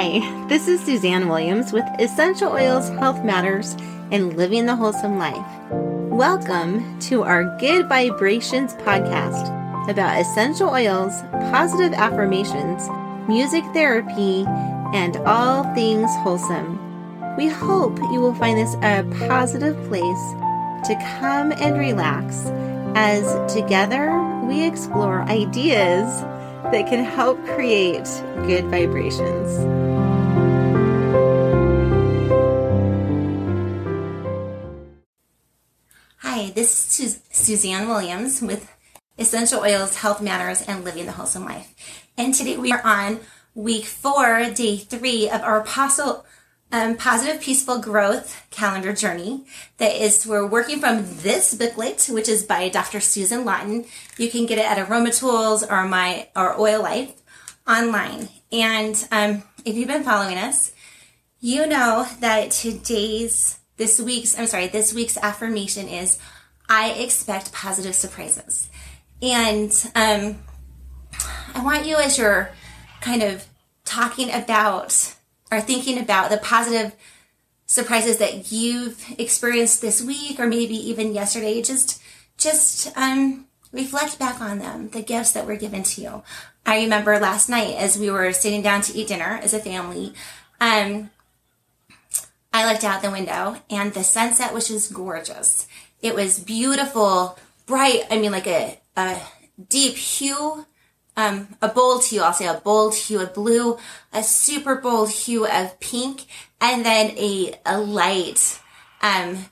Hi, 0.00 0.20
this 0.46 0.68
is 0.68 0.80
Suzanne 0.80 1.26
Williams 1.26 1.72
with 1.72 1.82
Essential 1.98 2.52
Oils 2.52 2.88
Health 2.88 3.24
Matters 3.24 3.74
and 4.12 4.36
Living 4.36 4.64
the 4.64 4.76
Wholesome 4.76 5.18
Life. 5.18 5.44
Welcome 5.72 7.00
to 7.00 7.24
our 7.24 7.58
Good 7.58 7.88
Vibrations 7.88 8.74
podcast 8.74 9.48
about 9.90 10.20
essential 10.20 10.68
oils, 10.68 11.20
positive 11.50 11.94
affirmations, 11.94 12.88
music 13.28 13.64
therapy, 13.72 14.44
and 14.94 15.16
all 15.26 15.64
things 15.74 16.08
wholesome. 16.18 16.78
We 17.36 17.48
hope 17.48 17.98
you 17.98 18.20
will 18.20 18.34
find 18.34 18.56
this 18.56 18.76
a 18.76 19.02
positive 19.26 19.74
place 19.88 20.32
to 20.86 21.18
come 21.18 21.50
and 21.50 21.76
relax 21.76 22.44
as 22.94 23.52
together 23.52 24.16
we 24.44 24.64
explore 24.64 25.22
ideas 25.22 26.22
that 26.70 26.86
can 26.88 27.04
help 27.04 27.44
create 27.46 28.04
good 28.46 28.66
vibrations. 28.66 29.77
Suzanne 37.48 37.88
Williams 37.88 38.42
with 38.42 38.70
Essential 39.18 39.60
Oils, 39.60 39.96
Health 39.96 40.20
Matters, 40.20 40.60
and 40.60 40.84
Living 40.84 41.06
the 41.06 41.12
Wholesome 41.12 41.46
Life. 41.46 41.72
And 42.18 42.34
today 42.34 42.58
we 42.58 42.72
are 42.72 42.82
on 42.84 43.20
week 43.54 43.86
four, 43.86 44.50
day 44.50 44.76
three 44.76 45.30
of 45.30 45.40
our 45.40 45.62
apostle 45.62 46.26
um, 46.70 46.98
positive 46.98 47.40
peaceful 47.40 47.80
growth 47.80 48.36
calendar 48.50 48.92
journey 48.92 49.46
that 49.78 49.96
is 49.96 50.26
we're 50.26 50.46
working 50.46 50.78
from 50.78 51.06
this 51.22 51.54
booklet 51.54 52.10
which 52.12 52.28
is 52.28 52.42
by 52.44 52.68
dr 52.68 53.00
susan 53.00 53.46
lawton 53.46 53.86
you 54.18 54.30
can 54.30 54.44
get 54.44 54.58
it 54.58 54.70
at 54.70 54.86
aroma 54.86 55.10
tools 55.10 55.62
or 55.62 55.88
my 55.88 56.28
or 56.36 56.60
oil 56.60 56.82
life 56.82 57.14
online 57.66 58.28
and 58.52 59.08
um, 59.10 59.42
if 59.64 59.74
you've 59.74 59.88
been 59.88 60.04
following 60.04 60.36
us 60.36 60.72
you 61.40 61.66
know 61.66 62.06
that 62.20 62.50
today's 62.50 63.58
this 63.78 63.98
week's 63.98 64.38
i'm 64.38 64.46
sorry 64.46 64.66
this 64.66 64.92
week's 64.92 65.16
affirmation 65.16 65.88
is 65.88 66.18
i 66.68 66.90
expect 66.90 67.52
positive 67.52 67.94
surprises 67.94 68.68
and 69.22 69.90
um, 69.94 70.38
i 71.54 71.64
want 71.64 71.86
you 71.86 71.96
as 71.96 72.18
you're 72.18 72.50
kind 73.00 73.22
of 73.22 73.46
talking 73.84 74.30
about 74.32 75.14
or 75.50 75.60
thinking 75.60 75.98
about 75.98 76.30
the 76.30 76.36
positive 76.36 76.94
surprises 77.68 78.16
that 78.16 78.50
you've 78.50 79.04
experienced 79.18 79.80
this 79.80 80.02
week 80.02 80.40
or 80.40 80.46
maybe 80.46 80.74
even 80.74 81.14
yesterday, 81.14 81.62
just 81.62 82.02
just 82.36 82.96
um, 82.96 83.46
reflect 83.72 84.18
back 84.18 84.40
on 84.40 84.58
them, 84.58 84.88
the 84.90 85.02
gifts 85.02 85.32
that 85.32 85.46
were 85.46 85.56
given 85.56 85.82
to 85.82 86.00
you. 86.00 86.22
I 86.64 86.82
remember 86.82 87.18
last 87.18 87.48
night 87.48 87.76
as 87.76 87.98
we 87.98 88.10
were 88.10 88.32
sitting 88.32 88.62
down 88.62 88.82
to 88.82 88.96
eat 88.96 89.08
dinner 89.08 89.40
as 89.42 89.54
a 89.54 89.58
family, 89.58 90.14
um, 90.60 91.10
I 92.52 92.70
looked 92.70 92.84
out 92.84 93.02
the 93.02 93.10
window 93.10 93.56
and 93.68 93.92
the 93.92 94.04
sunset 94.04 94.54
was 94.54 94.68
just 94.68 94.92
gorgeous. 94.92 95.67
It 96.00 96.14
was 96.14 96.38
beautiful, 96.38 97.38
bright. 97.66 98.04
I 98.10 98.18
mean, 98.18 98.32
like 98.32 98.46
a, 98.46 98.78
a 98.96 99.20
deep 99.68 99.96
hue 99.96 100.66
um, 101.18 101.48
a 101.60 101.66
bold 101.66 102.04
hue, 102.04 102.22
I'll 102.22 102.32
say 102.32 102.46
a 102.46 102.54
bold 102.54 102.94
hue 102.94 103.20
of 103.20 103.34
blue, 103.34 103.76
a 104.12 104.22
super 104.22 104.76
bold 104.76 105.10
hue 105.10 105.48
of 105.48 105.80
pink, 105.80 106.26
and 106.60 106.84
then 106.86 107.10
a, 107.18 107.58
a 107.66 107.80
light, 107.80 108.60
um, 109.02 109.46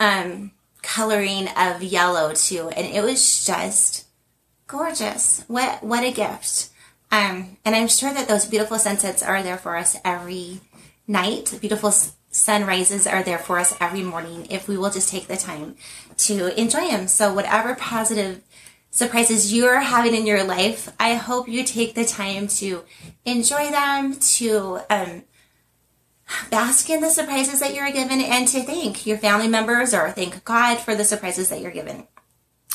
um, 0.00 0.52
coloring 0.80 1.46
of 1.48 1.82
yellow 1.82 2.32
too. 2.32 2.70
And 2.70 2.86
it 2.86 3.04
was 3.04 3.44
just 3.44 4.06
gorgeous. 4.66 5.44
What, 5.46 5.84
what 5.84 6.04
a 6.04 6.10
gift. 6.10 6.70
Um, 7.12 7.58
and 7.66 7.76
I'm 7.76 7.88
sure 7.88 8.14
that 8.14 8.26
those 8.26 8.46
beautiful 8.46 8.78
sunsets 8.78 9.22
are 9.22 9.42
there 9.42 9.58
for 9.58 9.76
us 9.76 9.98
every 10.06 10.62
night. 11.06 11.58
Beautiful 11.60 11.92
sunrises 12.30 13.06
are 13.06 13.22
there 13.22 13.38
for 13.38 13.58
us 13.58 13.74
every 13.80 14.02
morning 14.02 14.46
if 14.50 14.68
we 14.68 14.76
will 14.76 14.90
just 14.90 15.08
take 15.08 15.26
the 15.26 15.36
time 15.36 15.76
to 16.16 16.58
enjoy 16.60 16.88
them. 16.88 17.08
So 17.08 17.32
whatever 17.32 17.74
positive 17.74 18.42
surprises 18.90 19.52
you're 19.52 19.80
having 19.80 20.14
in 20.14 20.26
your 20.26 20.44
life. 20.44 20.92
I 20.98 21.14
hope 21.14 21.48
you 21.48 21.64
take 21.64 21.94
the 21.94 22.04
time 22.04 22.48
to 22.48 22.84
enjoy 23.24 23.70
them, 23.70 24.14
to 24.14 24.80
um, 24.90 25.22
bask 26.50 26.90
in 26.90 27.00
the 27.00 27.10
surprises 27.10 27.60
that 27.60 27.74
you're 27.74 27.90
given, 27.92 28.20
and 28.20 28.48
to 28.48 28.62
thank 28.62 29.06
your 29.06 29.18
family 29.18 29.48
members 29.48 29.94
or 29.94 30.10
thank 30.10 30.44
God 30.44 30.78
for 30.78 30.94
the 30.94 31.04
surprises 31.04 31.48
that 31.50 31.60
you're 31.60 31.70
given. 31.70 32.06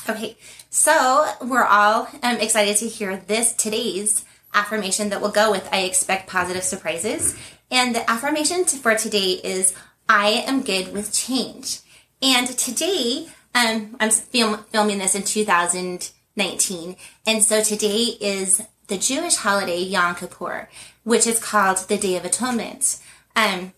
Okay, 0.10 0.38
so 0.70 1.30
we're 1.42 1.64
all 1.64 2.08
um, 2.22 2.38
excited 2.38 2.78
to 2.78 2.88
hear 2.88 3.18
this 3.18 3.54
today's 3.54 4.26
affirmation 4.54 5.10
that 5.10 5.22
will 5.22 5.32
go 5.32 5.50
with 5.50 5.68
I 5.72 5.82
expect 5.82 6.30
positive 6.30 6.64
surprises. 6.64 7.36
And 7.74 7.96
the 7.96 8.08
affirmation 8.08 8.66
for 8.66 8.94
today 8.94 9.42
is 9.44 9.74
I 10.08 10.44
am 10.46 10.62
good 10.62 10.94
with 10.94 11.12
change. 11.12 11.80
And 12.22 12.48
today 12.48 13.30
um, 13.56 13.98
I'm 14.00 14.12
film, 14.12 14.64
filming 14.66 15.00
this 15.00 15.16
in 15.16 15.24
2019. 15.24 16.96
And 17.26 17.44
so 17.44 17.64
today 17.64 18.16
is 18.22 18.62
the 18.90 19.00
Jewish 19.00 19.38
holiday 19.38 19.80
Yom 19.80 20.14
Kippur, 20.14 20.70
which 21.04 21.26
is 21.26 21.40
called 21.40 21.80
the 21.90 21.98
Day 21.98 22.16
of 22.16 22.26
Atonement. 22.26 23.00
Um, 23.36 23.74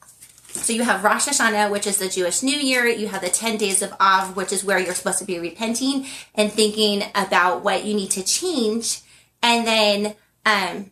so 0.49 0.73
you 0.73 0.83
have 0.83 1.05
Rosh 1.05 1.29
Hashanah, 1.29 1.71
which 1.71 1.87
is 1.87 1.97
the 1.97 2.09
Jewish 2.09 2.43
New 2.43 2.57
Year. 2.57 2.85
You 2.85 3.07
have 3.07 3.21
the 3.21 3.29
10 3.29 3.55
days 3.55 3.81
of 3.81 3.93
Av, 4.01 4.35
which 4.35 4.51
is 4.51 4.65
where 4.65 4.77
you're 4.77 4.93
supposed 4.93 5.19
to 5.19 5.25
be 5.25 5.39
repenting 5.39 6.05
and 6.33 6.51
thinking 6.51 7.03
about 7.15 7.63
what 7.63 7.85
you 7.85 7.93
need 7.93 8.11
to 8.11 8.25
change. 8.25 8.99
And 9.41 9.65
then, 9.65 10.15
um, 10.45 10.91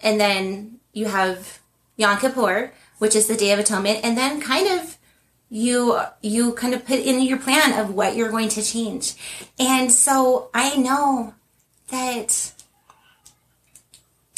and 0.00 0.20
then 0.20 0.80
you 0.92 1.06
have 1.06 1.60
Yom 1.96 2.18
Kippur, 2.18 2.72
which 2.98 3.14
is 3.14 3.26
the 3.26 3.36
Day 3.36 3.52
of 3.52 3.58
Atonement. 3.58 4.00
And 4.02 4.16
then 4.16 4.40
kind 4.40 4.68
of 4.80 4.98
you 5.48 6.00
you 6.20 6.52
kind 6.54 6.74
of 6.74 6.84
put 6.84 6.98
in 6.98 7.20
your 7.22 7.38
plan 7.38 7.78
of 7.78 7.94
what 7.94 8.16
you're 8.16 8.30
going 8.30 8.48
to 8.50 8.62
change. 8.62 9.14
And 9.58 9.92
so 9.92 10.50
I 10.52 10.76
know 10.76 11.34
that 11.88 12.52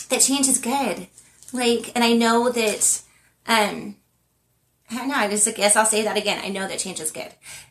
that 0.09 0.21
change 0.21 0.49
is 0.49 0.59
good. 0.59 1.09
Like 1.53 1.93
and 1.95 2.05
I 2.05 2.13
know 2.13 2.51
that 2.51 3.03
um 3.47 3.97
I 4.89 5.05
know, 5.05 5.15
I 5.15 5.29
just 5.29 5.49
I 5.49 5.51
guess 5.51 5.75
I'll 5.75 5.85
say 5.85 6.05
that 6.05 6.17
again. 6.17 6.41
I 6.45 6.49
know 6.49 6.69
that 6.69 6.79
change 6.79 7.01
is 7.01 7.11
good. 7.11 7.29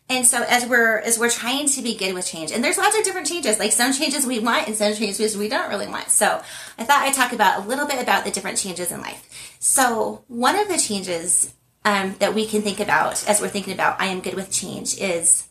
And 0.10 0.26
so 0.26 0.44
as 0.44 0.66
we're 0.66 0.98
as 1.00 1.18
we're 1.18 1.30
trying 1.30 1.68
to 1.70 1.82
be 1.82 1.96
good 1.96 2.14
with 2.14 2.28
change, 2.28 2.52
and 2.52 2.62
there's 2.64 2.78
lots 2.78 2.98
of 2.98 3.06
different 3.06 3.28
changes, 3.28 3.58
like 3.58 3.72
some 3.72 3.94
changes 3.94 4.26
we 4.26 4.40
want 4.40 4.68
and 4.68 4.76
some 4.76 4.94
changes 4.94 5.38
we 5.38 5.48
don't 5.48 5.70
really 5.70 5.88
want. 5.88 6.10
So 6.10 6.42
I 6.78 6.84
thought 6.84 7.04
I'd 7.04 7.14
talk 7.14 7.32
about 7.32 7.64
a 7.64 7.68
little 7.68 7.88
bit 7.88 8.02
about 8.02 8.26
the 8.26 8.32
different 8.32 8.58
changes 8.58 8.92
in 8.92 9.00
life. 9.00 9.58
So 9.60 10.26
one 10.28 10.58
of 10.58 10.68
the 10.68 10.78
changes 10.78 11.54
um, 11.86 12.16
that 12.20 12.36
we 12.36 12.46
can 12.46 12.62
think 12.62 12.82
about 12.82 13.28
as 13.30 13.40
we're 13.40 13.48
thinking 13.48 13.74
about 13.74 14.02
I 14.02 14.08
am 14.08 14.20
good 14.20 14.34
with 14.34 14.52
change 14.52 14.98
is 15.00 15.48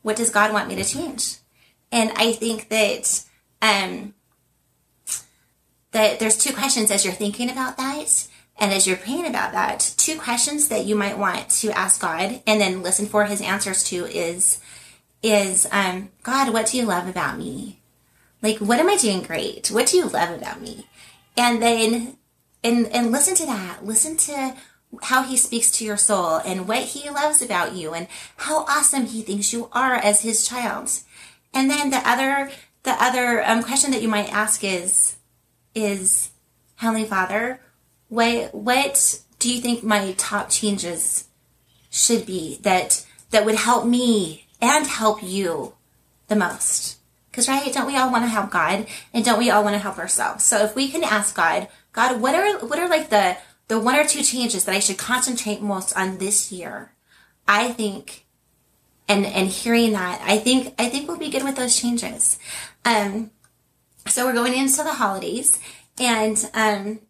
what 0.00 0.16
does 0.16 0.30
God 0.30 0.54
want 0.54 0.68
me 0.68 0.76
to 0.76 0.84
change? 0.84 1.36
And 1.92 2.12
I 2.16 2.32
think 2.32 2.70
that 2.70 3.24
um, 3.60 4.14
that 5.90 6.18
there's 6.18 6.38
two 6.38 6.54
questions 6.54 6.90
as 6.90 7.04
you're 7.04 7.14
thinking 7.14 7.50
about 7.50 7.76
that 7.76 8.26
and 8.58 8.72
as 8.72 8.86
you're 8.86 8.96
praying 8.96 9.26
about 9.26 9.52
that. 9.52 9.94
Two 9.96 10.18
questions 10.18 10.68
that 10.68 10.84
you 10.84 10.96
might 10.96 11.18
want 11.18 11.48
to 11.50 11.70
ask 11.70 12.00
God 12.00 12.42
and 12.46 12.60
then 12.60 12.82
listen 12.82 13.06
for 13.06 13.24
His 13.24 13.40
answers 13.40 13.84
to 13.84 14.06
is 14.06 14.60
is 15.22 15.66
um, 15.72 16.10
God, 16.22 16.52
what 16.52 16.66
do 16.66 16.76
you 16.76 16.84
love 16.84 17.08
about 17.08 17.38
me? 17.38 17.80
Like, 18.40 18.58
what 18.58 18.78
am 18.78 18.88
I 18.88 18.96
doing 18.96 19.22
great? 19.22 19.68
What 19.68 19.88
do 19.88 19.96
you 19.96 20.08
love 20.08 20.30
about 20.30 20.60
me? 20.60 20.86
And 21.36 21.62
then 21.62 22.16
and 22.62 22.86
and 22.88 23.12
listen 23.12 23.34
to 23.36 23.46
that. 23.46 23.84
Listen 23.84 24.16
to 24.16 24.54
how 25.02 25.22
he 25.22 25.36
speaks 25.36 25.70
to 25.70 25.84
your 25.84 25.96
soul 25.96 26.36
and 26.38 26.66
what 26.66 26.82
he 26.82 27.10
loves 27.10 27.42
about 27.42 27.74
you 27.74 27.92
and 27.92 28.08
how 28.36 28.64
awesome 28.64 29.06
he 29.06 29.22
thinks 29.22 29.52
you 29.52 29.68
are 29.72 29.94
as 29.94 30.22
his 30.22 30.46
child. 30.46 30.90
And 31.52 31.70
then 31.70 31.90
the 31.90 32.08
other, 32.08 32.50
the 32.84 32.96
other 33.02 33.46
um, 33.46 33.62
question 33.62 33.90
that 33.90 34.02
you 34.02 34.08
might 34.08 34.32
ask 34.32 34.64
is, 34.64 35.16
is 35.74 36.30
Heavenly 36.76 37.06
Father, 37.06 37.60
what, 38.08 38.54
what 38.54 39.20
do 39.38 39.52
you 39.52 39.60
think 39.60 39.82
my 39.82 40.12
top 40.12 40.50
changes 40.50 41.28
should 41.90 42.26
be 42.26 42.58
that, 42.62 43.04
that 43.30 43.44
would 43.44 43.56
help 43.56 43.86
me 43.86 44.46
and 44.60 44.86
help 44.86 45.22
you 45.22 45.74
the 46.28 46.36
most? 46.36 46.98
Because 47.30 47.48
right, 47.48 47.72
don't 47.72 47.86
we 47.86 47.96
all 47.96 48.10
want 48.10 48.24
to 48.24 48.28
help 48.28 48.50
God 48.50 48.86
and 49.12 49.24
don't 49.24 49.38
we 49.38 49.50
all 49.50 49.62
want 49.62 49.74
to 49.74 49.82
help 49.82 49.98
ourselves? 49.98 50.44
So 50.44 50.64
if 50.64 50.74
we 50.74 50.88
can 50.88 51.04
ask 51.04 51.36
God, 51.36 51.68
God, 51.92 52.20
what 52.20 52.34
are, 52.34 52.66
what 52.66 52.78
are 52.78 52.88
like 52.88 53.10
the, 53.10 53.36
the 53.68 53.78
one 53.78 53.94
or 53.94 54.04
two 54.04 54.22
changes 54.22 54.64
that 54.64 54.74
I 54.74 54.80
should 54.80 54.98
concentrate 54.98 55.60
most 55.60 55.96
on 55.96 56.18
this 56.18 56.50
year, 56.50 56.92
I 57.46 57.68
think, 57.72 58.24
and 59.08 59.24
and 59.24 59.48
hearing 59.48 59.92
that, 59.92 60.20
I 60.22 60.38
think 60.38 60.74
I 60.78 60.88
think 60.88 61.08
we'll 61.08 61.18
be 61.18 61.30
good 61.30 61.44
with 61.44 61.56
those 61.56 61.76
changes. 61.76 62.38
Um, 62.84 63.30
so 64.06 64.26
we're 64.26 64.34
going 64.34 64.54
into 64.54 64.82
the 64.82 64.92
holidays, 64.94 65.58
and 65.98 66.50
um, 66.54 67.00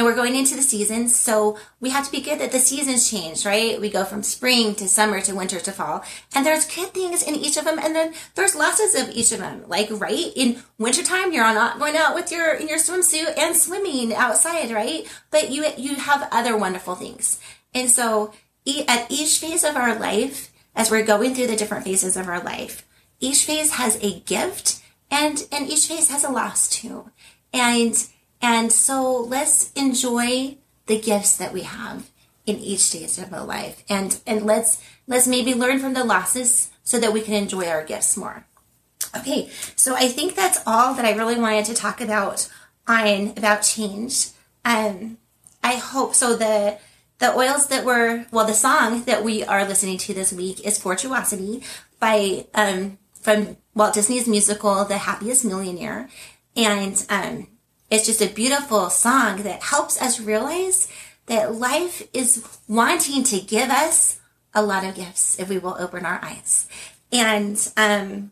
and 0.00 0.06
we're 0.06 0.14
going 0.14 0.34
into 0.34 0.56
the 0.56 0.62
seasons. 0.62 1.14
So 1.14 1.58
we 1.78 1.90
have 1.90 2.06
to 2.06 2.10
be 2.10 2.22
good 2.22 2.40
that 2.40 2.52
the 2.52 2.58
seasons 2.58 3.10
change, 3.10 3.44
right? 3.44 3.78
We 3.78 3.90
go 3.90 4.06
from 4.06 4.22
spring 4.22 4.74
to 4.76 4.88
summer 4.88 5.20
to 5.20 5.34
winter 5.34 5.60
to 5.60 5.72
fall. 5.72 6.02
And 6.34 6.46
there's 6.46 6.64
good 6.64 6.94
things 6.94 7.22
in 7.22 7.34
each 7.34 7.58
of 7.58 7.66
them. 7.66 7.78
And 7.78 7.94
then 7.94 8.14
there's 8.34 8.56
losses 8.56 8.94
of 8.94 9.10
each 9.10 9.30
of 9.30 9.40
them. 9.40 9.64
Like, 9.66 9.88
right? 9.90 10.32
In 10.34 10.62
wintertime, 10.78 11.34
you're 11.34 11.44
not 11.44 11.78
going 11.78 11.98
out 11.98 12.14
with 12.14 12.32
your, 12.32 12.54
in 12.54 12.66
your 12.66 12.78
swimsuit 12.78 13.36
and 13.36 13.54
swimming 13.54 14.14
outside, 14.14 14.70
right? 14.70 15.06
But 15.30 15.50
you, 15.50 15.66
you 15.76 15.96
have 15.96 16.30
other 16.32 16.56
wonderful 16.56 16.94
things. 16.94 17.38
And 17.74 17.90
so 17.90 18.32
at 18.88 19.10
each 19.10 19.36
phase 19.36 19.64
of 19.64 19.76
our 19.76 19.94
life, 19.98 20.50
as 20.74 20.90
we're 20.90 21.04
going 21.04 21.34
through 21.34 21.48
the 21.48 21.56
different 21.56 21.84
phases 21.84 22.16
of 22.16 22.26
our 22.26 22.42
life, 22.42 22.88
each 23.20 23.44
phase 23.44 23.72
has 23.72 24.02
a 24.02 24.20
gift 24.20 24.80
and, 25.10 25.46
and 25.52 25.68
each 25.68 25.88
phase 25.88 26.08
has 26.08 26.24
a 26.24 26.30
loss 26.30 26.70
too. 26.70 27.10
And, 27.52 28.02
and 28.40 28.72
so 28.72 29.20
let's 29.20 29.72
enjoy 29.72 30.56
the 30.86 30.98
gifts 30.98 31.36
that 31.36 31.52
we 31.52 31.62
have 31.62 32.10
in 32.46 32.58
each 32.58 32.80
stage 32.80 33.18
of 33.18 33.32
our 33.32 33.44
life. 33.44 33.84
And, 33.88 34.18
and 34.26 34.44
let's, 34.44 34.82
let's 35.06 35.26
maybe 35.26 35.54
learn 35.54 35.78
from 35.78 35.94
the 35.94 36.04
losses 36.04 36.70
so 36.82 36.98
that 36.98 37.12
we 37.12 37.20
can 37.20 37.34
enjoy 37.34 37.68
our 37.68 37.84
gifts 37.84 38.16
more. 38.16 38.46
Okay. 39.16 39.50
So 39.76 39.94
I 39.94 40.08
think 40.08 40.34
that's 40.34 40.60
all 40.66 40.94
that 40.94 41.04
I 41.04 41.16
really 41.16 41.38
wanted 41.38 41.66
to 41.66 41.74
talk 41.74 42.00
about 42.00 42.48
on, 42.88 43.34
about 43.36 43.62
change. 43.62 44.28
Um, 44.64 45.18
I 45.62 45.74
hope 45.74 46.14
so. 46.14 46.34
The, 46.34 46.78
the 47.18 47.36
oils 47.36 47.68
that 47.68 47.84
were, 47.84 48.26
well, 48.30 48.46
the 48.46 48.54
song 48.54 49.04
that 49.04 49.22
we 49.22 49.44
are 49.44 49.64
listening 49.64 49.98
to 49.98 50.14
this 50.14 50.32
week 50.32 50.66
is 50.66 50.78
Fortuosity 50.78 51.62
by, 51.98 52.46
um, 52.54 52.98
from 53.20 53.58
Walt 53.74 53.94
Disney's 53.94 54.26
musical, 54.26 54.84
The 54.86 54.98
Happiest 54.98 55.44
Millionaire. 55.44 56.08
And 56.56 57.04
um, 57.10 57.46
it's 57.90 58.06
just 58.06 58.22
a 58.22 58.28
beautiful 58.28 58.88
song 58.88 59.42
that 59.42 59.64
helps 59.64 60.00
us 60.00 60.20
realize 60.20 60.88
that 61.26 61.54
life 61.54 62.06
is 62.12 62.46
wanting 62.68 63.24
to 63.24 63.40
give 63.40 63.70
us 63.70 64.20
a 64.54 64.62
lot 64.62 64.84
of 64.84 64.94
gifts 64.94 65.38
if 65.38 65.48
we 65.48 65.58
will 65.58 65.76
open 65.78 66.06
our 66.06 66.20
eyes. 66.22 66.68
And 67.12 67.56
um, 67.76 68.30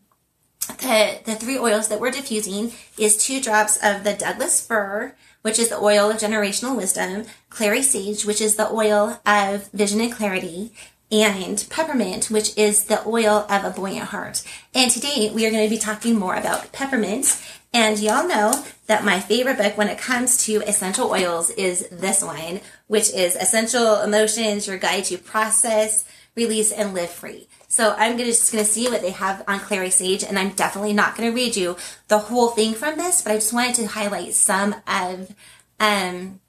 the 0.67 1.19
the 1.25 1.35
three 1.35 1.57
oils 1.57 1.87
that 1.89 1.99
we're 1.99 2.11
diffusing 2.11 2.71
is 2.97 3.17
two 3.17 3.41
drops 3.41 3.77
of 3.83 4.03
the 4.03 4.13
Douglas 4.13 4.65
fir, 4.65 5.15
which 5.41 5.59
is 5.59 5.69
the 5.69 5.79
oil 5.79 6.11
of 6.11 6.17
generational 6.17 6.75
wisdom, 6.75 7.25
clary 7.49 7.81
sage, 7.81 8.25
which 8.25 8.41
is 8.41 8.55
the 8.55 8.71
oil 8.71 9.19
of 9.25 9.69
vision 9.71 9.99
and 10.01 10.11
clarity, 10.11 10.71
and 11.11 11.65
peppermint, 11.69 12.29
which 12.29 12.55
is 12.57 12.85
the 12.85 13.05
oil 13.07 13.45
of 13.49 13.63
a 13.63 13.71
buoyant 13.71 14.09
heart. 14.09 14.43
And 14.73 14.91
today 14.91 15.31
we 15.33 15.45
are 15.45 15.51
going 15.51 15.67
to 15.67 15.69
be 15.69 15.79
talking 15.79 16.17
more 16.17 16.35
about 16.35 16.71
peppermint. 16.71 17.41
And 17.71 17.99
y'all 17.99 18.27
know 18.27 18.65
that 18.87 19.05
my 19.05 19.19
favorite 19.19 19.57
book 19.57 19.77
when 19.77 19.89
it 19.89 19.99
comes 19.99 20.43
to 20.45 20.61
essential 20.67 21.11
oils 21.11 21.51
is 21.51 21.87
this 21.89 22.23
one, 22.23 22.61
which 22.87 23.11
is 23.11 23.35
Essential 23.35 24.01
Emotions, 24.01 24.67
Your 24.67 24.77
Guide 24.77 25.05
to 25.05 25.17
Process, 25.19 26.03
Release, 26.35 26.71
and 26.71 26.95
Live 26.95 27.11
Free. 27.11 27.47
So 27.67 27.93
I'm 27.95 28.13
gonna, 28.13 28.25
just 28.25 28.51
going 28.51 28.65
to 28.65 28.69
see 28.69 28.89
what 28.89 29.01
they 29.01 29.11
have 29.11 29.43
on 29.47 29.59
Clary 29.59 29.91
Sage, 29.91 30.23
and 30.23 30.39
I'm 30.39 30.49
definitely 30.49 30.93
not 30.93 31.15
going 31.15 31.29
to 31.29 31.35
read 31.35 31.55
you 31.55 31.77
the 32.07 32.17
whole 32.17 32.49
thing 32.49 32.73
from 32.73 32.97
this, 32.97 33.21
but 33.21 33.33
I 33.33 33.35
just 33.35 33.53
wanted 33.53 33.75
to 33.75 33.85
highlight 33.85 34.33
some 34.33 34.75
of 34.87 35.35
um, 35.79 36.39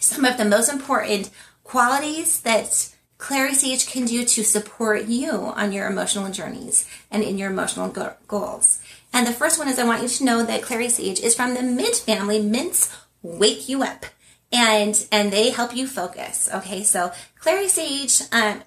some 0.00 0.24
of 0.24 0.38
the 0.38 0.44
most 0.46 0.72
important 0.72 1.30
qualities 1.62 2.40
that 2.40 2.92
Clary 3.18 3.54
Sage 3.54 3.86
can 3.86 4.04
do 4.04 4.24
to 4.24 4.42
support 4.42 5.04
you 5.04 5.30
on 5.30 5.72
your 5.72 5.86
emotional 5.86 6.30
journeys 6.32 6.88
and 7.10 7.22
in 7.22 7.38
your 7.38 7.50
emotional 7.50 7.88
go- 7.88 8.16
goals. 8.26 8.81
And 9.12 9.26
the 9.26 9.32
first 9.32 9.58
one 9.58 9.68
is 9.68 9.78
I 9.78 9.84
want 9.84 10.02
you 10.02 10.08
to 10.08 10.24
know 10.24 10.44
that 10.44 10.62
Clary 10.62 10.88
Sage 10.88 11.20
is 11.20 11.34
from 11.34 11.54
the 11.54 11.62
mint 11.62 11.96
family. 11.96 12.40
Mints 12.40 12.94
wake 13.22 13.68
you 13.68 13.82
up 13.82 14.06
and 14.52 15.06
and 15.10 15.32
they 15.32 15.50
help 15.50 15.74
you 15.74 15.86
focus. 15.86 16.48
Okay, 16.52 16.82
so 16.82 17.12
Clary 17.38 17.68
Sage, 17.68 18.22
um, 18.32 18.62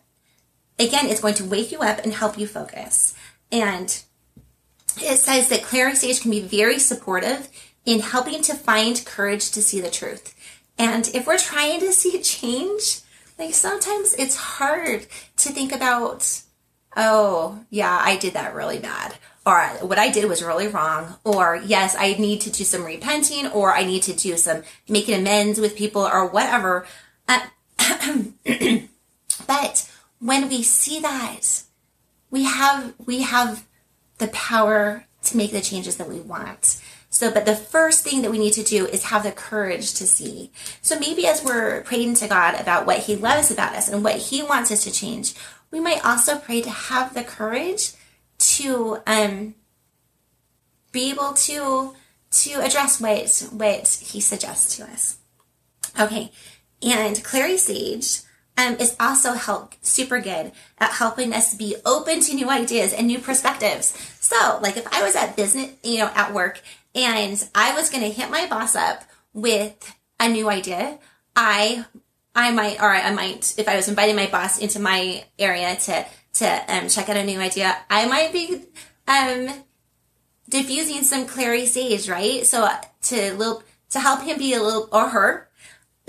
again, 0.79 1.07
is 1.07 1.19
going 1.19 1.35
to 1.35 1.45
wake 1.45 1.71
you 1.71 1.79
up 1.79 1.99
and 2.03 2.13
help 2.13 2.37
you 2.37 2.47
focus. 2.47 3.13
And 3.51 4.03
it 4.97 5.17
says 5.17 5.49
that 5.49 5.63
Clary 5.63 5.95
Sage 5.95 6.21
can 6.21 6.31
be 6.31 6.41
very 6.41 6.79
supportive 6.79 7.49
in 7.85 7.99
helping 7.99 8.41
to 8.43 8.55
find 8.55 9.05
courage 9.05 9.51
to 9.51 9.61
see 9.61 9.79
the 9.79 9.91
truth. 9.91 10.33
And 10.77 11.09
if 11.13 11.27
we're 11.27 11.37
trying 11.37 11.79
to 11.81 11.93
see 11.93 12.21
change, 12.21 13.01
like 13.37 13.53
sometimes 13.53 14.13
it's 14.15 14.35
hard 14.35 15.07
to 15.37 15.49
think 15.49 15.71
about, 15.71 16.41
oh, 16.97 17.63
yeah, 17.69 17.99
I 18.01 18.17
did 18.17 18.33
that 18.33 18.55
really 18.55 18.79
bad. 18.79 19.15
Or 19.45 19.61
what 19.81 19.99
I 19.99 20.09
did 20.09 20.25
was 20.25 20.43
really 20.43 20.67
wrong. 20.67 21.15
Or 21.23 21.55
yes, 21.55 21.95
I 21.97 22.13
need 22.13 22.41
to 22.41 22.49
do 22.49 22.63
some 22.63 22.83
repenting 22.83 23.47
or 23.47 23.73
I 23.73 23.83
need 23.83 24.03
to 24.03 24.13
do 24.13 24.37
some 24.37 24.63
making 24.89 25.19
amends 25.19 25.59
with 25.59 25.75
people 25.75 26.01
or 26.01 26.25
whatever. 26.27 26.87
Uh, 27.27 27.41
but 29.47 29.91
when 30.19 30.49
we 30.49 30.63
see 30.63 30.99
that, 30.99 31.63
we 32.31 32.43
have, 32.43 32.93
we 33.05 33.21
have 33.21 33.65
the 34.17 34.27
power 34.29 35.05
to 35.23 35.37
make 35.37 35.51
the 35.51 35.61
changes 35.61 35.97
that 35.97 36.09
we 36.09 36.19
want. 36.19 36.81
So, 37.09 37.31
but 37.31 37.45
the 37.45 37.55
first 37.55 38.03
thing 38.03 38.23
that 38.23 38.31
we 38.31 38.37
need 38.37 38.53
to 38.53 38.63
do 38.63 38.87
is 38.87 39.05
have 39.05 39.23
the 39.23 39.31
courage 39.31 39.93
to 39.93 40.05
see. 40.05 40.51
So 40.81 40.99
maybe 40.99 41.25
as 41.27 41.43
we're 41.43 41.81
praying 41.83 42.15
to 42.15 42.27
God 42.27 42.59
about 42.59 42.85
what 42.85 42.99
He 42.99 43.15
loves 43.15 43.51
about 43.51 43.73
us 43.73 43.87
and 43.87 44.03
what 44.03 44.17
He 44.17 44.43
wants 44.43 44.71
us 44.71 44.83
to 44.83 44.91
change, 44.91 45.33
we 45.71 45.79
might 45.79 46.05
also 46.05 46.37
pray 46.37 46.61
to 46.61 46.69
have 46.69 47.13
the 47.13 47.23
courage 47.23 47.93
to 48.55 48.99
um, 49.05 49.55
be 50.91 51.09
able 51.09 51.33
to 51.33 51.93
to 52.31 52.51
address 52.61 52.99
what 52.99 53.47
what 53.51 53.87
He 54.01 54.19
suggests 54.19 54.75
to 54.77 54.83
us. 54.83 55.17
Okay, 55.99 56.31
and 56.81 57.23
Clary 57.23 57.57
Sage 57.57 58.21
um, 58.57 58.75
is 58.75 58.95
also 58.99 59.33
help 59.33 59.73
super 59.81 60.19
good 60.19 60.51
at 60.77 60.91
helping 60.91 61.33
us 61.33 61.53
be 61.53 61.75
open 61.85 62.19
to 62.21 62.33
new 62.33 62.49
ideas 62.49 62.93
and 62.93 63.07
new 63.07 63.19
perspectives. 63.19 63.97
So, 64.19 64.59
like 64.61 64.77
if 64.77 64.87
I 64.93 65.03
was 65.03 65.15
at 65.15 65.35
business, 65.35 65.71
you 65.83 65.99
know, 65.99 66.11
at 66.13 66.33
work 66.33 66.61
and 66.93 67.47
I 67.53 67.73
was 67.75 67.89
going 67.89 68.03
to 68.03 68.09
hit 68.09 68.31
my 68.31 68.47
boss 68.47 68.75
up 68.75 69.03
with 69.33 69.95
a 70.19 70.29
new 70.29 70.49
idea. 70.49 70.97
I, 71.35 71.85
I 72.33 72.51
might, 72.51 72.81
or 72.81 72.89
I 72.89 73.11
might, 73.11 73.53
if 73.57 73.67
I 73.67 73.75
was 73.75 73.89
inviting 73.89 74.15
my 74.15 74.27
boss 74.27 74.59
into 74.59 74.79
my 74.79 75.25
area 75.37 75.75
to, 75.75 76.05
to, 76.35 76.73
um, 76.73 76.89
check 76.89 77.09
out 77.09 77.17
a 77.17 77.23
new 77.23 77.39
idea, 77.39 77.75
I 77.89 78.05
might 78.05 78.31
be, 78.31 78.63
um, 79.07 79.63
diffusing 80.49 81.03
some 81.03 81.25
clary 81.25 81.65
sage, 81.65 82.07
right? 82.07 82.45
So 82.45 82.69
to 83.03 83.33
little, 83.33 83.63
to 83.89 83.99
help 83.99 84.21
him 84.21 84.37
be 84.37 84.53
a 84.53 84.61
little, 84.61 84.89
or 84.91 85.09
her, 85.09 85.49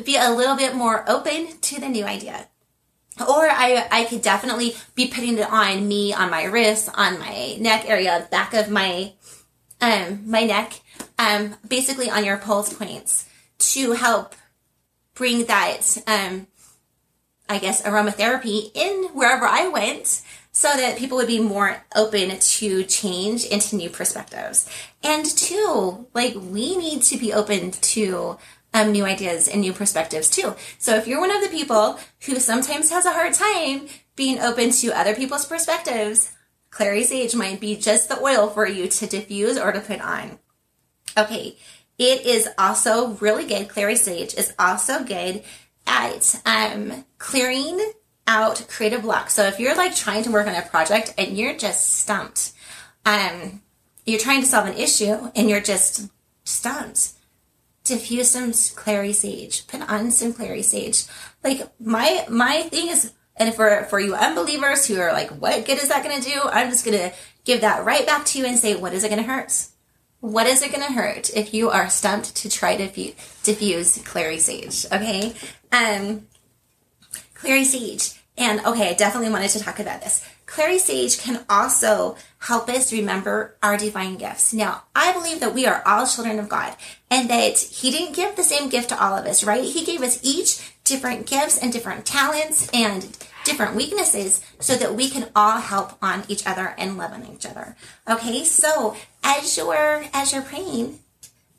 be 0.05 0.17
a 0.17 0.31
little 0.31 0.57
bit 0.57 0.75
more 0.75 1.09
open 1.09 1.59
to 1.61 1.81
the 1.81 1.89
new 1.89 2.05
idea. 2.05 2.49
Or 3.19 3.49
I, 3.49 3.87
I 3.91 4.05
could 4.05 4.21
definitely 4.21 4.77
be 4.95 5.07
putting 5.07 5.39
it 5.39 5.51
on 5.51 5.89
me, 5.89 6.13
on 6.13 6.31
my 6.31 6.45
wrist, 6.45 6.91
on 6.95 7.19
my 7.19 7.57
neck 7.59 7.89
area, 7.89 8.29
back 8.31 8.53
of 8.53 8.69
my, 8.69 9.15
um, 9.81 10.23
my 10.27 10.45
neck, 10.45 10.81
um, 11.19 11.55
basically 11.67 12.11
on 12.11 12.25
your 12.25 12.37
pulse 12.37 12.75
points 12.75 13.27
to 13.59 13.93
help 13.93 14.35
bring 15.15 15.47
that, 15.47 15.97
um, 16.07 16.47
I 17.49 17.59
guess, 17.59 17.83
aromatherapy 17.83 18.71
in 18.75 19.05
wherever 19.13 19.47
I 19.47 19.69
went 19.69 20.23
so 20.53 20.75
that 20.75 20.97
people 20.97 21.19
would 21.19 21.27
be 21.27 21.39
more 21.39 21.85
open 21.95 22.39
to 22.39 22.83
change 22.85 23.45
into 23.45 23.77
new 23.77 23.91
perspectives. 23.91 24.69
And 25.03 25.25
two, 25.25 26.07
like 26.15 26.35
we 26.35 26.77
need 26.77 27.03
to 27.03 27.19
be 27.19 27.33
open 27.33 27.73
to 27.73 28.39
um, 28.73 28.91
new 28.91 29.05
ideas 29.05 29.49
and 29.49 29.61
new 29.61 29.73
perspectives 29.73 30.31
too. 30.31 30.55
So 30.79 30.97
if 30.97 31.07
you're 31.07 31.21
one 31.21 31.35
of 31.35 31.43
the 31.43 31.49
people 31.49 31.99
who 32.25 32.37
sometimes 32.37 32.91
has 32.91 33.05
a 33.05 33.13
hard 33.13 33.35
time 33.35 33.89
being 34.17 34.41
open 34.41 34.71
to 34.71 34.99
other 34.99 35.15
people's 35.15 35.45
perspectives, 35.45 36.33
Clary 36.71 37.05
Sage 37.05 37.35
might 37.35 37.61
be 37.61 37.77
just 37.77 38.09
the 38.09 38.21
oil 38.21 38.49
for 38.49 38.67
you 38.67 38.89
to 38.89 39.07
diffuse 39.07 39.59
or 39.59 39.73
to 39.73 39.81
put 39.81 40.01
on. 40.01 40.39
Okay, 41.19 41.57
it 41.99 42.27
is 42.27 42.49
also 42.59 43.09
really 43.15 43.47
good. 43.47 43.69
Clary 43.69 43.97
Sage 43.97 44.35
is 44.35 44.55
also 44.59 45.05
good 45.05 45.43
at 45.87 46.41
um, 46.45 47.05
clearing 47.19 47.93
out 48.27 48.67
creative 48.69 49.03
blocks. 49.03 49.35
So 49.35 49.45
if 49.45 49.61
you're 49.61 49.77
like 49.77 49.95
trying 49.95 50.25
to 50.25 50.31
work 50.31 50.47
on 50.47 50.55
a 50.55 50.63
project 50.63 51.15
and 51.17 51.37
you're 51.37 51.57
just 51.57 51.99
stumped, 51.99 52.53
um, 53.05 53.63
you're 54.05 54.21
trying 54.21 54.41
to 54.41 54.47
solve 54.47 54.67
an 54.67 54.77
issue 54.77 55.31
and 55.35 55.49
you're 55.49 55.61
just 55.61 56.09
stumped, 56.45 57.13
diffuse 57.85 58.31
some 58.31 58.53
clary 58.75 59.13
sage. 59.13 59.67
Put 59.67 59.89
on 59.89 60.11
some 60.11 60.33
clary 60.33 60.63
sage. 60.63 61.05
Like 61.45 61.63
my 61.81 62.25
my 62.29 62.63
thing 62.63 62.89
is 62.89 63.13
and 63.37 63.55
for, 63.55 63.85
for 63.85 64.01
you 64.01 64.15
unbelievers 64.15 64.87
who 64.87 64.99
are 64.99 65.13
like, 65.13 65.31
what 65.31 65.67
good 65.67 65.79
is 65.79 65.89
that 65.89 66.03
going 66.03 66.21
to 66.21 66.29
do? 66.29 66.41
I'm 66.45 66.71
just 66.71 66.85
going 66.85 66.99
to 66.99 67.13
give 67.45 67.61
that 67.61 67.85
right 67.85 68.07
back 68.07 68.25
to 68.27 68.39
you 68.39 68.47
and 68.47 68.59
say, 68.59 68.75
what 68.75 68.95
is 68.95 69.05
it 69.05 69.11
going 69.11 69.23
to 69.23 69.29
hurt? 69.29 69.53
What 70.27 70.49
is 70.49 70.61
it 70.61 70.73
going 70.73 70.85
to 70.85 70.93
hurt 70.93 71.31
if 71.37 71.55
you 71.55 71.71
are 71.71 71.89
stumped 71.89 72.35
to 72.39 72.51
try 72.51 72.77
to 72.77 72.89
diffuse 73.45 73.99
clary 73.99 74.39
sage? 74.39 74.85
Okay. 74.87 75.35
Um, 75.71 76.27
clary 77.35 77.63
sage. 77.63 78.21
And 78.37 78.59
okay, 78.67 78.91
I 78.91 78.95
definitely 78.95 79.31
wanted 79.31 79.51
to 79.51 79.61
talk 79.61 79.79
about 79.79 80.03
this. 80.03 80.27
Clary 80.45 80.79
Sage 80.79 81.19
can 81.19 81.45
also 81.49 82.17
help 82.41 82.69
us 82.69 82.93
remember 82.93 83.57
our 83.63 83.77
divine 83.77 84.17
gifts. 84.17 84.53
Now, 84.53 84.83
I 84.95 85.13
believe 85.13 85.41
that 85.41 85.55
we 85.55 85.65
are 85.67 85.83
all 85.87 86.07
children 86.07 86.39
of 86.39 86.49
God 86.49 86.75
and 87.09 87.31
that 87.31 87.59
He 87.59 87.93
didn't 87.93 88.17
give 88.17 88.35
the 88.35 88.43
same 88.43 88.69
gift 88.69 88.89
to 88.89 89.03
all 89.03 89.17
of 89.17 89.27
us, 89.27 89.45
right? 89.45 89.65
He 89.65 89.85
gave 89.85 90.03
us 90.03 90.21
each 90.23 90.76
different 90.87 91.27
gifts 91.27 91.59
and 91.59 91.73
different 91.73 92.07
talents 92.07 92.71
and 92.73 93.19
different 93.45 93.77
weaknesses 93.77 94.41
so 94.59 94.75
that 94.77 94.95
we 94.95 95.11
can 95.11 95.29
all 95.37 95.59
help 95.59 95.93
on 96.03 96.25
each 96.29 96.47
other 96.47 96.75
and 96.79 96.97
love 96.97 97.13
on 97.13 97.27
each 97.27 97.45
other. 97.45 97.77
Okay, 98.09 98.45
so 98.45 98.97
as 99.23 99.57
you're 99.57 100.05
as 100.15 100.33
you're 100.33 100.43
praying 100.43 101.01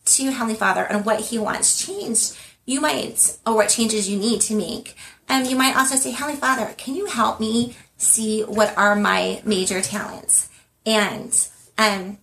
to 0.06 0.32
Heavenly 0.32 0.56
Father 0.56 0.84
and 0.84 1.06
what 1.06 1.20
He 1.20 1.38
wants 1.38 1.86
changed, 1.86 2.38
you 2.66 2.82
might 2.82 3.38
or 3.46 3.56
what 3.56 3.70
changes 3.70 4.10
you 4.10 4.18
need 4.18 4.42
to 4.42 4.56
make. 4.56 4.96
And 5.30 5.46
um, 5.46 5.50
you 5.50 5.58
might 5.58 5.76
also 5.76 5.96
say, 5.96 6.12
Heavenly 6.12 6.40
Father, 6.40 6.74
can 6.78 6.96
you 6.96 7.08
help 7.08 7.40
me 7.40 7.76
see 7.98 8.44
what 8.44 8.78
are 8.78 8.96
my 8.96 9.42
major 9.44 9.82
talents? 9.82 10.50
And 10.86 11.48
um 11.78 12.18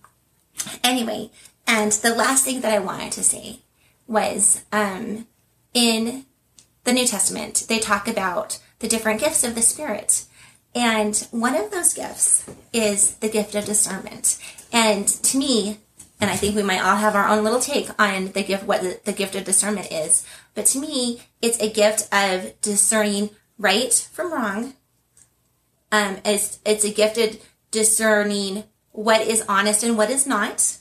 anyway, 0.83 1.29
and 1.67 1.91
the 1.91 2.15
last 2.15 2.45
thing 2.45 2.61
that 2.61 2.73
I 2.73 2.79
wanted 2.79 3.11
to 3.13 3.23
say 3.23 3.59
was 4.07 4.63
um 4.71 5.27
in 5.73 6.25
the 6.85 6.93
New 6.93 7.05
Testament, 7.05 7.65
they 7.67 7.79
talk 7.79 8.07
about 8.07 8.59
the 8.79 8.87
different 8.87 9.19
gifts 9.19 9.43
of 9.43 9.55
the 9.55 9.61
Spirit. 9.61 10.25
And 10.73 11.15
one 11.31 11.55
of 11.55 11.71
those 11.71 11.93
gifts 11.93 12.45
is 12.71 13.15
the 13.15 13.29
gift 13.29 13.55
of 13.55 13.65
discernment. 13.65 14.37
And 14.71 15.07
to 15.07 15.37
me, 15.37 15.79
and 16.21 16.29
I 16.29 16.35
think 16.35 16.55
we 16.55 16.63
might 16.63 16.81
all 16.81 16.97
have 16.97 17.15
our 17.15 17.27
own 17.27 17.43
little 17.43 17.59
take 17.59 17.89
on 17.99 18.31
the 18.31 18.43
gift, 18.43 18.65
what 18.65 19.03
the, 19.03 19.13
gift 19.13 19.35
of 19.35 19.45
discernment 19.45 19.91
is. 19.91 20.25
But 20.53 20.65
to 20.67 20.79
me, 20.79 21.21
it's 21.41 21.59
a 21.59 21.71
gift 21.71 22.07
of 22.13 22.59
discerning 22.61 23.31
right 23.57 23.93
from 24.13 24.31
wrong. 24.31 24.73
Um, 25.91 26.17
it's, 26.23 26.59
it's 26.65 26.85
a 26.85 26.93
gift 26.93 27.17
of 27.17 27.41
discerning 27.71 28.65
what 28.91 29.21
is 29.21 29.43
honest 29.47 29.83
and 29.83 29.97
what 29.97 30.09
is 30.09 30.27
not. 30.27 30.77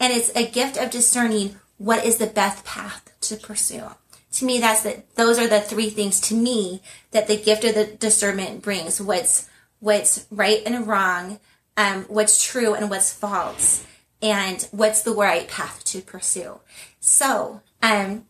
And 0.00 0.12
it's 0.12 0.34
a 0.34 0.50
gift 0.50 0.76
of 0.76 0.90
discerning 0.90 1.56
what 1.76 2.04
is 2.04 2.16
the 2.16 2.26
best 2.26 2.64
path 2.64 3.12
to 3.22 3.36
pursue 3.36 3.90
to 4.32 4.44
me 4.44 4.60
that's 4.60 4.82
the 4.82 5.02
those 5.14 5.38
are 5.38 5.46
the 5.46 5.60
three 5.60 5.90
things 5.90 6.20
to 6.20 6.34
me 6.34 6.82
that 7.12 7.26
the 7.26 7.36
gift 7.36 7.64
of 7.64 7.74
the 7.74 7.86
discernment 7.86 8.62
brings. 8.62 9.00
What's 9.00 9.48
what's 9.80 10.26
right 10.30 10.62
and 10.66 10.86
wrong 10.86 11.40
um, 11.76 12.04
what's 12.08 12.44
true 12.44 12.74
and 12.74 12.90
what's 12.90 13.12
false 13.12 13.86
and 14.20 14.66
what's 14.72 15.02
the 15.02 15.12
right 15.12 15.48
path 15.48 15.84
to 15.84 16.00
pursue. 16.00 16.60
So 16.98 17.62
um, 17.82 18.26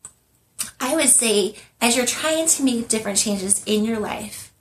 i 0.81 0.95
would 0.95 1.09
say 1.09 1.55
as 1.81 1.97
you're 1.97 2.07
trying 2.07 2.47
to 2.47 2.62
make 2.62 2.88
different 2.88 3.19
changes 3.19 3.62
in 3.67 3.85
your 3.85 3.99
life 3.99 4.52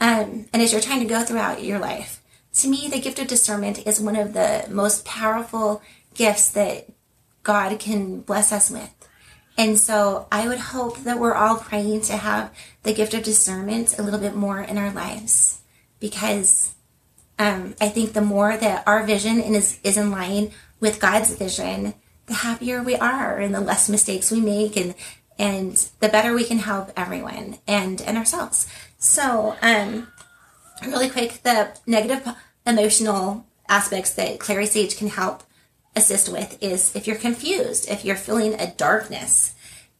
um, 0.00 0.46
and 0.52 0.62
as 0.62 0.72
you're 0.72 0.80
trying 0.80 1.00
to 1.00 1.06
go 1.06 1.22
throughout 1.22 1.62
your 1.62 1.78
life 1.78 2.22
to 2.52 2.68
me 2.68 2.88
the 2.88 3.00
gift 3.00 3.18
of 3.18 3.26
discernment 3.26 3.86
is 3.86 4.00
one 4.00 4.16
of 4.16 4.32
the 4.32 4.64
most 4.70 5.04
powerful 5.04 5.82
gifts 6.14 6.50
that 6.50 6.88
god 7.42 7.78
can 7.78 8.20
bless 8.20 8.52
us 8.52 8.70
with 8.70 9.03
and 9.56 9.78
so 9.78 10.26
I 10.32 10.48
would 10.48 10.58
hope 10.58 10.98
that 11.04 11.18
we're 11.18 11.34
all 11.34 11.56
praying 11.56 12.02
to 12.02 12.16
have 12.16 12.52
the 12.82 12.94
gift 12.94 13.14
of 13.14 13.22
discernment 13.22 13.98
a 13.98 14.02
little 14.02 14.20
bit 14.20 14.34
more 14.34 14.60
in 14.60 14.78
our 14.78 14.92
lives 14.92 15.60
because 16.00 16.74
um, 17.38 17.74
I 17.80 17.88
think 17.88 18.12
the 18.12 18.20
more 18.20 18.56
that 18.56 18.84
our 18.86 19.04
vision 19.04 19.40
is, 19.40 19.78
is 19.82 19.96
in 19.96 20.10
line 20.10 20.50
with 20.80 21.00
God's 21.00 21.34
vision, 21.34 21.94
the 22.26 22.34
happier 22.34 22.82
we 22.82 22.96
are 22.96 23.38
and 23.38 23.54
the 23.54 23.60
less 23.60 23.88
mistakes 23.88 24.30
we 24.30 24.40
make 24.40 24.76
and 24.76 24.94
and 25.36 25.88
the 25.98 26.08
better 26.08 26.32
we 26.32 26.44
can 26.44 26.58
help 26.58 26.92
everyone 26.96 27.58
and 27.66 28.00
and 28.02 28.16
ourselves. 28.16 28.68
So, 28.98 29.56
um, 29.62 30.08
really 30.86 31.10
quick, 31.10 31.42
the 31.42 31.76
negative 31.86 32.34
emotional 32.66 33.44
aspects 33.68 34.12
that 34.14 34.38
Clary 34.38 34.66
Sage 34.66 34.96
can 34.96 35.08
help 35.08 35.42
assist 35.96 36.28
with 36.28 36.58
is 36.62 36.94
if 36.94 37.06
you're 37.06 37.16
confused, 37.16 37.88
if 37.88 38.04
you're 38.04 38.16
feeling 38.16 38.54
a 38.54 38.72
darkness, 38.72 39.54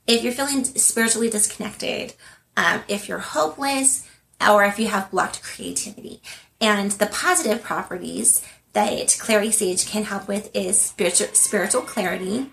if 0.07 0.23
you're 0.23 0.33
feeling 0.33 0.65
spiritually 0.65 1.31
disconnected, 1.31 2.15
um, 2.57 2.83
if 2.89 3.09
you're 3.09 3.19
hopeless, 3.19 4.07
or 4.41 4.65
if 4.65 4.79
you 4.79 4.89
have 4.89 5.11
blocked 5.11 5.43
creativity. 5.43 6.21
And 6.61 6.93
the 6.93 7.07
positive 7.07 7.63
properties 7.63 8.45
that 8.73 9.17
Clary 9.21 9.51
Sage 9.51 9.87
can 9.87 10.05
help 10.05 10.29
with 10.29 10.55
is 10.55 10.81
spiritual, 10.81 11.29
spiritual 11.33 11.83
clarity, 11.83 12.51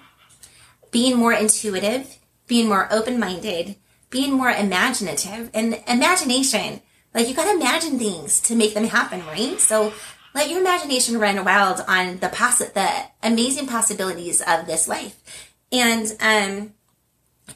being 0.91 1.17
more 1.17 1.33
intuitive, 1.33 2.17
being 2.47 2.67
more 2.67 2.87
open 2.91 3.19
minded, 3.19 3.75
being 4.09 4.33
more 4.33 4.51
imaginative, 4.51 5.49
and 5.53 5.81
imagination. 5.87 6.81
Like 7.13 7.27
you 7.27 7.33
gotta 7.33 7.55
imagine 7.55 7.97
things 7.97 8.39
to 8.41 8.55
make 8.55 8.73
them 8.73 8.85
happen, 8.85 9.25
right? 9.25 9.59
So 9.59 9.93
let 10.33 10.49
your 10.49 10.59
imagination 10.59 11.19
run 11.19 11.43
wild 11.43 11.83
on 11.87 12.19
the 12.19 12.29
poss- 12.29 12.59
the 12.59 12.89
amazing 13.21 13.67
possibilities 13.67 14.41
of 14.41 14.65
this 14.65 14.87
life, 14.87 15.49
and 15.71 16.05
um, 16.19 16.73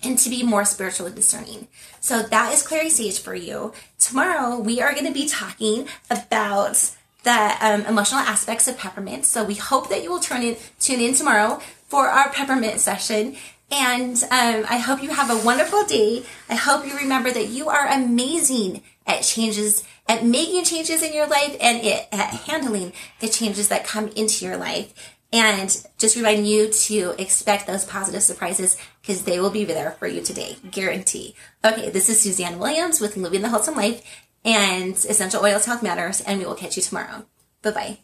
and 0.03 0.17
to 0.19 0.29
be 0.29 0.43
more 0.43 0.65
spiritually 0.65 1.11
discerning. 1.11 1.67
So 1.99 2.21
that 2.21 2.53
is 2.53 2.61
Clary 2.61 2.89
Sage 2.89 3.19
for 3.19 3.35
you. 3.35 3.73
Tomorrow 3.97 4.59
we 4.59 4.81
are 4.81 4.93
going 4.93 5.05
to 5.07 5.13
be 5.13 5.27
talking 5.27 5.87
about 6.09 6.91
the 7.23 7.57
um, 7.59 7.81
emotional 7.85 8.21
aspects 8.21 8.67
of 8.67 8.77
peppermint. 8.77 9.25
So 9.25 9.43
we 9.43 9.55
hope 9.55 9.89
that 9.89 10.03
you 10.03 10.11
will 10.11 10.19
turn 10.19 10.43
in, 10.43 10.57
tune 10.79 11.01
in 11.01 11.15
tomorrow 11.15 11.59
for 11.87 12.07
our 12.07 12.29
peppermint 12.29 12.79
session. 12.79 13.35
And 13.71 14.15
um, 14.25 14.65
I 14.69 14.77
hope 14.77 15.01
you 15.01 15.09
have 15.09 15.31
a 15.31 15.43
wonderful 15.43 15.83
day. 15.85 16.23
I 16.47 16.55
hope 16.55 16.85
you 16.85 16.95
remember 16.95 17.31
that 17.31 17.47
you 17.47 17.67
are 17.67 17.87
amazing 17.87 18.83
at 19.07 19.23
changes 19.23 19.83
at 20.07 20.25
making 20.25 20.63
changes 20.63 21.01
in 21.01 21.13
your 21.13 21.27
life 21.27 21.55
and 21.59 21.83
it, 21.83 22.07
at 22.11 22.29
handling 22.47 22.93
the 23.19 23.27
changes 23.27 23.69
that 23.69 23.85
come 23.85 24.09
into 24.09 24.45
your 24.45 24.57
life. 24.57 24.93
And 25.33 25.85
just 25.97 26.15
remind 26.15 26.47
you 26.47 26.69
to 26.69 27.15
expect 27.17 27.67
those 27.67 27.83
positive 27.83 28.23
surprises 28.23 28.77
because 29.01 29.23
they 29.23 29.39
will 29.39 29.49
be 29.49 29.65
there 29.65 29.91
for 29.91 30.07
you 30.07 30.21
today. 30.21 30.57
Guarantee. 30.71 31.35
Okay, 31.63 31.89
this 31.89 32.07
is 32.09 32.21
Suzanne 32.21 32.59
Williams 32.59 33.01
with 33.01 33.17
Living 33.17 33.41
the 33.41 33.49
Wholesome 33.49 33.75
Life 33.75 34.01
and 34.45 34.93
Essential 34.93 35.43
Oils 35.43 35.65
Health 35.65 35.83
Matters, 35.83 36.21
and 36.21 36.39
we 36.39 36.45
will 36.45 36.55
catch 36.55 36.77
you 36.77 36.83
tomorrow. 36.83 37.25
Bye 37.63 37.97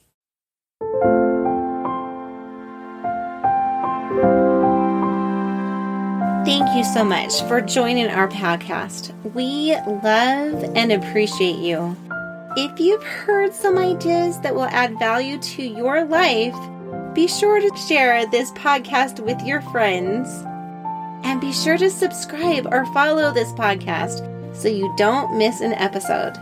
bye. 4.08 4.40
Thank 6.43 6.75
you 6.75 6.83
so 6.83 7.03
much 7.03 7.43
for 7.43 7.62
joining 7.62 8.07
our 8.07 8.27
podcast. 8.27 9.13
We 9.36 9.75
love 9.86 10.63
and 10.75 10.91
appreciate 10.91 11.57
you. 11.57 11.95
If 12.57 12.79
you've 12.79 13.03
heard 13.03 13.53
some 13.53 13.77
ideas 13.77 14.41
that 14.41 14.55
will 14.55 14.63
add 14.63 14.98
value 14.98 15.38
to 15.38 15.62
your 15.62 16.03
life, 16.03 16.55
be 17.13 17.27
sure 17.27 17.62
to 17.62 17.77
share 17.88 18.25
this 18.25 18.50
podcast 18.53 19.19
with 19.19 19.39
your 19.43 19.62
friends. 19.62 20.27
And 21.24 21.39
be 21.39 21.53
sure 21.53 21.77
to 21.77 21.91
subscribe 21.91 22.65
or 22.74 22.88
follow 22.88 23.31
this 23.31 23.51
podcast 23.51 24.55
so 24.55 24.67
you 24.67 24.91
don't 24.98 25.38
miss 25.38 25.62
an 25.62 25.74
episode. 25.74 26.38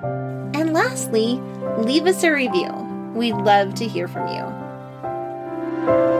And 0.56 0.72
lastly, 0.72 1.42
leave 1.78 2.06
us 2.06 2.24
a 2.24 2.32
review. 2.32 2.72
We'd 3.14 3.36
love 3.36 3.76
to 3.76 3.86
hear 3.86 4.08
from 4.08 4.28
you. 4.30 6.19